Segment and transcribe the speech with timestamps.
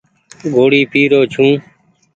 [0.53, 1.49] ڳوڙي پيرو ڇون۔